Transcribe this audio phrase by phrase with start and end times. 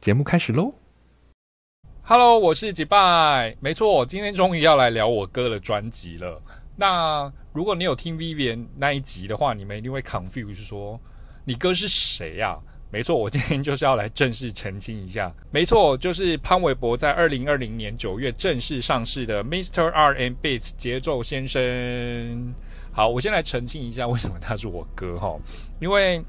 [0.00, 0.72] 节目开始喽
[2.02, 6.40] ！Hello，我是吉拜，没错，今天终于要来聊我哥的专辑了。
[6.80, 10.98] 那如果你有听 Vivian 那一集的话，你们一定会 confuse 说
[11.44, 12.56] 你哥是谁呀？
[12.92, 15.34] 没错，我今天就是要来正式澄清一下。
[15.50, 19.90] 没错，就是潘玮柏在二零二零年九月正式上市的 Mr.
[19.90, 22.54] R and Beats 节奏先生。
[22.92, 25.36] 好，我先来澄清一下为什么他是我哥哈，
[25.80, 26.22] 因为。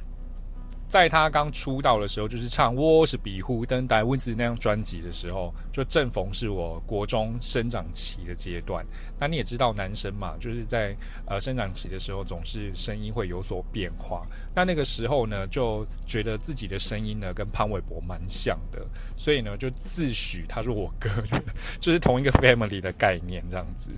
[0.89, 8.83] 在他刚出道的时候，就是唱《我是比呼登戴温子》那张专辑的时候，就正逢是我国中生长期的阶段。
[9.19, 10.95] 那你也知道，男生嘛，就是在
[11.27, 14.25] 呃生长期的时候，总是声音会有所变化。
[14.55, 18.83] 那那个时候呢，就觉得自己的声音呢跟潘玮柏蛮像的，
[19.15, 21.07] 所以呢就自诩他是我哥，
[21.79, 23.91] 就是同一个 family 的概念这样子。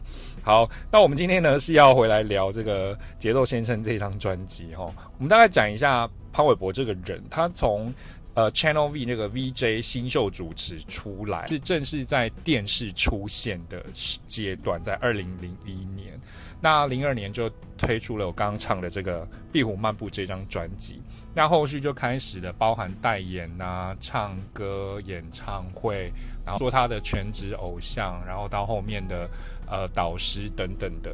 [0.44, 6.10] 好，那我们今天呢是要回来聊这个《节奏先生》这张专辑哈，我们大概讲一下。
[6.32, 7.94] 潘玮柏这个人，他从
[8.34, 13.84] 呃 Channel V 那个 VJ 新秀主持出来，是正式在电视出现的
[14.26, 16.20] 阶段，在二零零一年，
[16.62, 21.02] 那零二年就推出了我刚刚唱的这个《壁虎漫步》这张专辑，
[21.34, 26.12] 那后续就开始了包含代言啊、唱歌、演唱会，
[26.46, 29.30] 然后做他的全职偶像，然后到后面的
[29.68, 31.14] 呃导师等等的。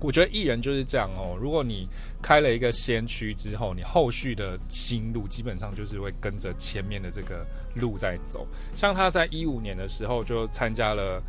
[0.00, 1.36] 我觉得艺人就是这样哦。
[1.40, 1.88] 如果你
[2.22, 8.46] 开了一个先驱之后，你后续的新路基本上就是会跟着前面的这个路在走。
[8.74, 11.22] 像他在一五年的时候就参加了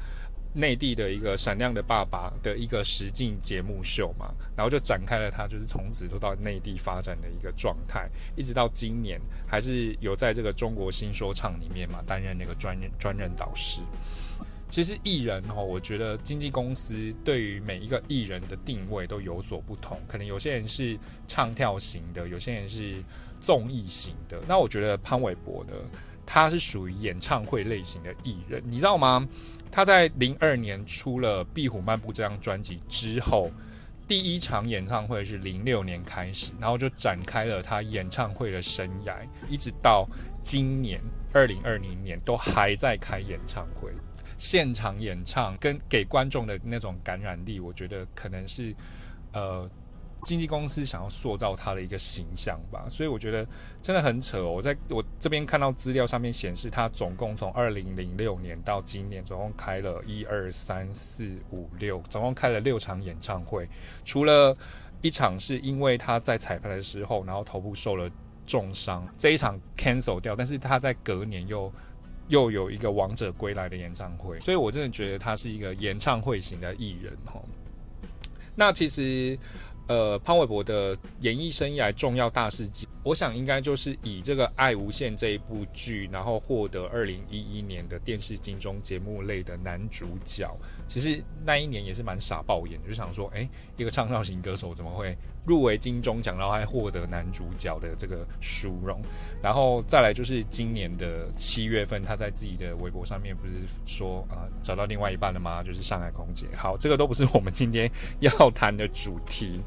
[0.53, 13.81] 内地的一个《闪亮的爸爸》的一个实境节目秀嘛，然后就展开了他就是从此都到内地发展的一个状态，一直到今年还是有在这个中国新说唱里面嘛担任那个专任专任导师。
[14.69, 19.99] 其实艺人哦，我觉得经纪公司对于每一个艺人的定位都有所不同。
[20.07, 20.97] 可能有些人是
[21.27, 22.95] 唱跳型的，有些人是
[23.39, 24.39] 综艺型的。
[24.47, 25.73] 那我觉得潘玮柏呢，
[26.25, 29.27] 他是属于演唱会类型的艺人，你知道吗？
[29.71, 33.51] 他在零二年出了《壁虎漫步》这张专辑之后，
[34.07, 39.15] 第一场演唱会是零六年开始，然后就展开了他演唱会的生涯，
[39.49, 40.07] 一直到
[40.41, 41.01] 今年
[41.33, 43.91] 二零二零年都还在开演唱会。
[44.37, 48.75] 现场演唱跟给观众的那种感染力，我觉得可能是
[49.33, 49.67] 呃
[50.23, 52.85] 经纪公司想要塑造他的一个形象吧。
[52.87, 53.47] 所以我觉得
[53.81, 54.47] 真的很扯。
[54.47, 63.67] 我在我这边看到资料上面显示，他总共从二零零六年到今年，总共开了一二三四五六，总共开了六场演唱会。
[64.05, 64.55] 除了
[65.01, 68.07] 一场是因为他在彩排的时候，然后头部受了
[68.45, 71.73] 重伤，这一场 cancel 掉，但是他在隔年又。
[72.27, 77.41] 又有一个王者归来的演唱会，所以我真的觉得他是一个演唱会型的艺人哈。
[78.55, 79.37] 那其实，
[79.87, 90.49] 呃，潘玮柏的演艺生涯重要大事记，我想应该就是以这个《爱无限》这一部剧，然后获得二零一一年的电视金钟节目类的男主角。
[90.87, 95.15] 其实那一年也是蛮傻爆眼，就想说，哎，一个唱跳型歌手怎么会？
[95.45, 99.01] 入围金钟奖，然后还获得男主角的这个殊荣，
[99.41, 103.53] 然后再来就是今年的七月份，他在自己的微博上面不是
[103.85, 105.63] 说啊找到另外一半了吗？
[105.63, 106.47] 就是上海空姐。
[106.53, 107.89] 好，这个都不是我们今天
[108.19, 109.61] 要谈的主题。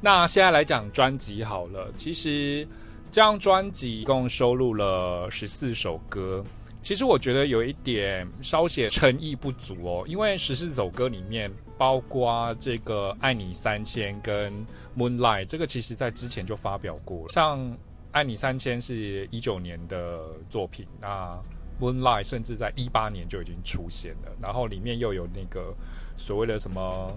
[0.00, 2.66] 那现在来讲专辑好了，其实
[3.10, 6.42] 这张专辑一共收录了十四首歌。
[6.88, 14.50] 其实我觉得有一点稍显诚意不足哦，因为十四首歌里面包括这个《爱你三千》跟
[14.96, 17.28] 《Moonlight》，这个其实在之前就发表过了。
[17.28, 17.60] 像
[18.10, 21.38] 《爱你三千》是一九年的作品，那
[21.84, 24.32] 《Moonlight》甚至在一八年就已经出现了。
[24.40, 25.74] 然后里面又有那个
[26.16, 27.12] 所谓的什么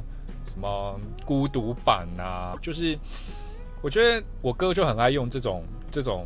[0.53, 2.99] 什么孤独版啊，就是
[3.81, 6.25] 我觉得我哥就很爱用这种这种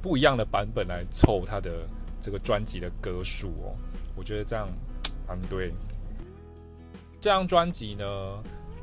[0.00, 1.86] 不一样的版本来凑他的。
[2.20, 3.76] 这个专辑的歌数哦，
[4.16, 4.68] 我觉得这样
[5.26, 5.72] 很对。
[7.20, 8.04] 这张专辑呢，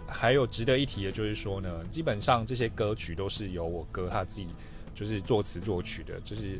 [0.07, 4.47] 还有值得一提的，就是说呢，基本上这些歌曲都是由我哥他自己
[4.93, 6.59] 就是作词作曲的，就是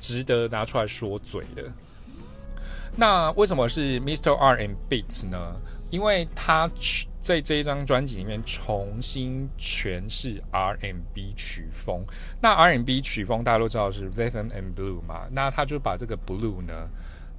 [0.00, 1.64] 值得拿出来说嘴的。
[2.96, 5.56] 那为什么是 Mister R and Beats 呢？
[5.90, 6.70] 因为他
[7.28, 12.02] 在这一张专辑里面重新诠释 R&B 曲风。
[12.40, 16.88] 那 R&B 曲风大家都知道是 Rhythm and Blue 嘛，那他就把这个 Blue 呢，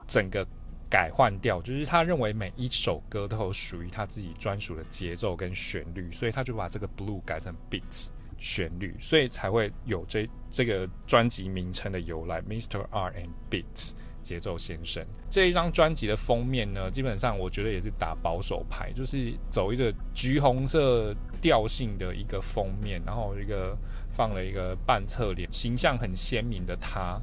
[0.07, 0.45] 整个
[0.87, 12.85] 改换掉，就是他认为每一首歌都有属于他自己专属的节奏跟旋律，所以他就把这个 blue 改成 beats 旋律，所以才会有这这个专辑名称的由来，Mr.
[12.91, 13.93] R and Beats
[14.23, 15.05] 节奏先生。
[15.29, 23.77] 这一张专辑的封面呢，基本上我觉得也是打保守牌，就是走一个橘红色调性的一个封面，然后一个
[24.11, 27.19] 放了一个半侧脸，形象很鲜明的他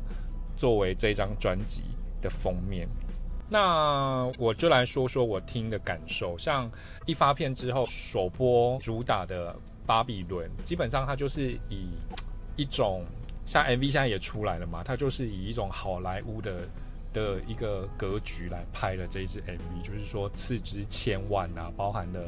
[0.57, 1.83] 作为这张专辑
[2.21, 2.89] 的封面。
[3.49, 6.37] 那我就来说说我听的感受。
[6.37, 6.69] 像
[7.05, 9.53] 一发片之后首播主打的
[9.87, 11.91] 《巴比伦》，基本上它就是以
[12.57, 13.05] 一种
[13.45, 16.69] 像 MV 现在也出来了嘛，它就是以一种好莱坞的
[17.17, 22.21] 的一个格局来拍的这一支 MV，就是说斥资千万啊，包含了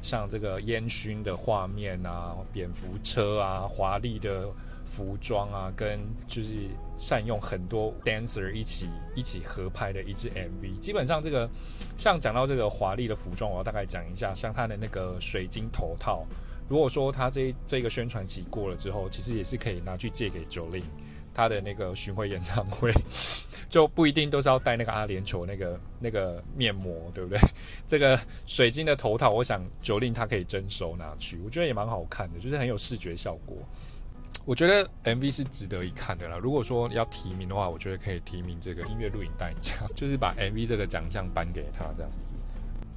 [0.00, 4.48] 像这个烟熏的画面啊、蝙蝠车啊、华丽的。
[4.90, 10.78] 服装啊，跟就是善用很多 dancer 一起一起合拍的一支 MV。
[10.80, 11.46] 基本上这个，
[11.98, 16.24] 像讲到这个华丽的服装，我要大概讲一下，像他的那个水晶头套。
[16.70, 20.82] 如果说他这这个宣传期过了之后，其实也是可以拿去借给 Jolin
[21.38, 22.92] 他的那个巡回演唱会，
[23.70, 27.38] 就不一定都是要戴那个阿联酋那个那个面膜，对不对？
[27.86, 33.56] 这个水晶的头套，我想九令他可以征收拿去，我觉得也蛮好看的，就是很有视觉效果。
[34.44, 36.38] 我觉得 MV 是值得一看的啦。
[36.38, 42.32] 如果说要提名的话，我觉得可以提名这个音乐录影带奖， 就是把 MV 这个奖项颁给他这样子。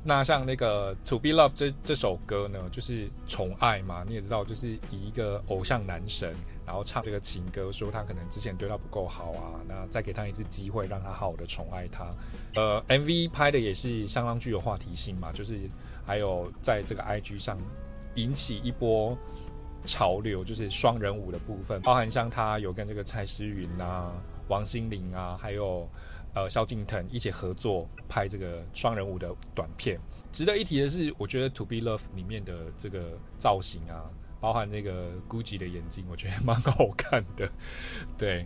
[0.03, 6.33] 那像那个《To Be Love》这这首歌呢，就是宠爱嘛，你也知道，就是以一个偶像男神，
[6.65, 12.09] 然后唱这个情歌，说他可能之前对他不够好啊，那再给他一次机会，让他好好的宠爱他。
[12.55, 15.69] 呃，MV 拍的也是相当具有话题性嘛，就是
[16.05, 17.57] 还有在这个 IG 上
[18.15, 19.17] 引起一波。
[19.83, 24.13] 潮流就是双人舞的部分，包含像他有跟这个蔡诗芸啊、
[24.47, 25.89] 王心凌啊，还有
[26.35, 29.99] 呃萧敬腾一起合作拍这个双人舞的短片。
[30.31, 34.05] 值得一提的是，我觉得《To Be Love》里面的这个造型啊，
[34.41, 37.49] 包含那个 Gucci 的眼镜，我觉得蛮好看的。
[38.17, 38.45] 对，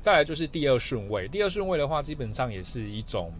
[0.00, 3.32] 再来就是第二顺位，第二顺位的话，基本上也是一种，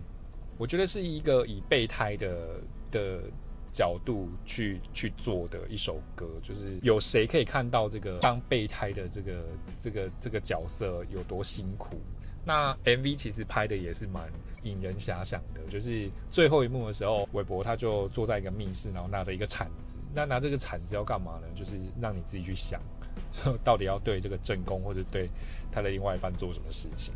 [0.59, 2.61] 我觉得是一个以备胎的
[2.91, 3.21] 的。
[3.73, 9.45] 角度去去做的一首歌，就是有谁可以看到这个当备胎的这个
[9.79, 11.95] 这个这个角色有多辛苦？
[12.45, 14.31] 那 MV 其实拍的也是蛮
[14.63, 19.99] 引人遐想的，就是最后一幕的时候，韦伯他就坐在一个密室，然后拿着一个铲子。
[20.15, 21.47] 那拿这个铲子要干嘛呢？
[21.55, 22.81] 就是让你自己去想，
[23.63, 25.29] 到底要对这个正宫或者对
[25.71, 27.15] 他的另外一半做什么事情。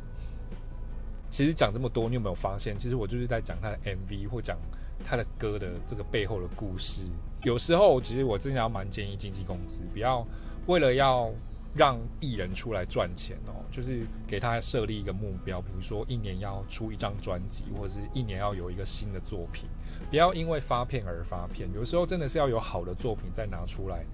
[1.31, 2.79] 其实讲这么多，你有没有发现？
[2.79, 4.59] 其实我就是在讲他的 MV 或讲。
[5.05, 7.03] 他的歌的这个背后的故事，
[7.43, 10.25] 有时候其实我真的要蛮建议经纪公司不要
[10.67, 11.31] 为了要
[11.77, 19.69] 让艺人出来赚钱哦，就是给他设立一个目标，比如说一年要出一张专辑，或者是一年要有一个新的作品，
[20.09, 21.69] 不要因为发片而发片。
[21.75, 24.05] 有时候真的是要有好的作品再拿出来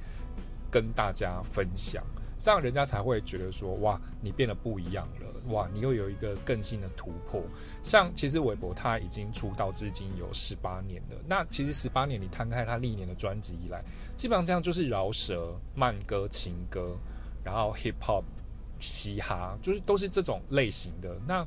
[0.71, 2.03] 跟大家分享。
[2.43, 7.43] 这样人家才会觉得说，哇，你变得不一样了，哇，你又有一个更新的突破。
[7.83, 13.85] 像其实韦伯他已经出道至今有十八年了，那其实十八年你摊开他历年的专辑以来，
[14.17, 16.97] 基本上这样就是饶舌、慢歌、情歌，
[17.45, 18.25] 然后 hip hop、
[18.79, 21.17] 嘻哈，就是都是这种类型的。
[21.27, 21.47] 那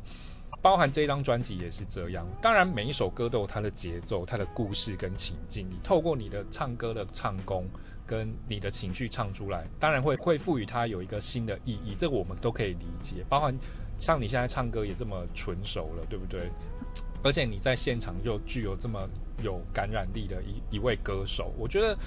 [0.62, 2.28] 包含这张专辑也是这样。
[2.42, 7.68] 当然每一首歌都有它的节奏、它的故事跟情境，你透过你的唱歌的唱功。
[8.06, 13.26] 跟你的情绪唱出来，当然会会赋予它有一个新的意义，这个我们都可以理解。
[13.30, 13.58] 包含
[13.98, 16.52] 像你现在唱歌也这么纯熟了，对不对？
[17.24, 19.10] 而且你在现场又具有这么
[19.42, 21.98] 有感染力的一一位歌手，我觉得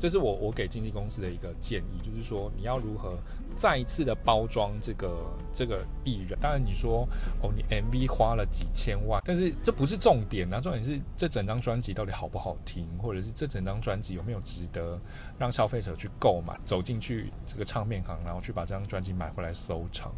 [0.00, 3.16] 这是我我给经纪公司的一个建议，就是说你要如何。
[3.56, 5.10] 再一次的包装这个
[5.52, 7.06] 这个艺人，当然你说
[7.42, 14.98] 哦，你 MV 花了几千万，但是这不是重点啊，重点是这整张专辑到底好不好听，或者是这整张专辑有没有值得
[15.36, 20.10] 让消费者去购买，走进去这个唱片行，然后去把这张专辑买回来收藏。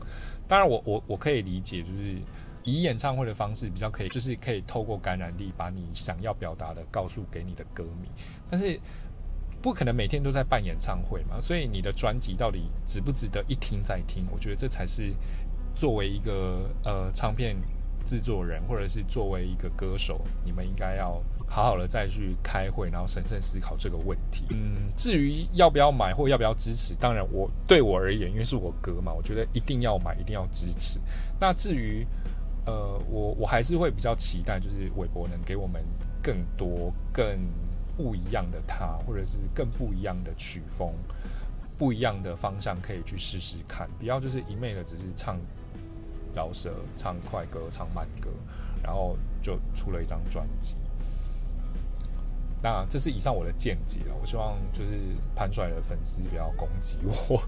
[0.46, 2.18] 当然，我我我可以理解，就是
[2.62, 8.08] 以演唱会的方式比较可以，就是可以透过感染力把你想要表达的告诉给你的歌迷，
[8.48, 8.78] 但是。
[9.62, 14.26] 不可能每天都在办演唱会嘛，所以你的专辑到底值不值得一听再听？
[14.32, 15.14] 我觉得这才是
[15.72, 17.56] 作为一个呃唱片
[18.04, 24.46] 制作人，或者是作为一个歌手，你们应该要好好的再去开会，然后审慎思考这个问题。
[24.50, 31.00] 嗯，至于要不要买或要不要支持，当然我对我而言，因为是我歌嘛，我觉得一定要买，一定要支持。
[31.38, 32.04] 那至于
[32.66, 35.80] 呃，我我还是会比较期待，就是韦伯能给我们
[36.20, 37.38] 更多更。
[37.96, 40.92] 不一样的他，或者是更不一样的曲风，
[41.76, 43.88] 不一样的方向可以去试试看。
[43.98, 45.38] 不要就是一昧的只是唱
[46.34, 48.30] 饶舌、唱快歌、唱慢歌，
[48.82, 50.76] 然后就出了一张专辑。
[52.62, 54.14] 那这是以上我的见解了。
[54.20, 54.90] 我希望就是
[55.34, 57.42] 潘帅的粉丝不要攻击我。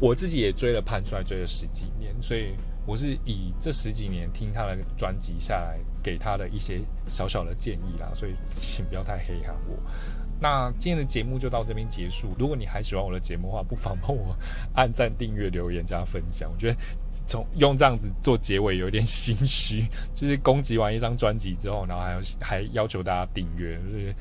[0.00, 2.54] 我自己也追了潘帅，追了十几年，所以
[2.86, 8.10] 我是以这十几年听他的专辑下来，给他的一些小小的建议啦。
[8.14, 9.78] 所以请不要太黑喊我。
[10.40, 12.34] 那今天的节目就到这边结束。
[12.38, 14.36] 如果你还喜欢我的节目的话，不妨帮我
[14.74, 16.50] 按赞、订阅、留言加分享。
[16.52, 16.76] 我觉得
[17.26, 24.14] 从用这样子做结尾有点心虚，就是攻击完一张专辑之后，然后还要还要求大家订阅，就是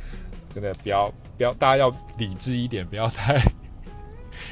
[0.50, 3.44] 真的不要不要，大家要理智一点，不要太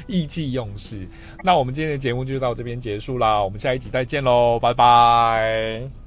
[0.06, 1.06] 意气用事。
[1.42, 6.01] 那我们今天的节目就到这边结束啦，我们下一集再见喽，拜拜。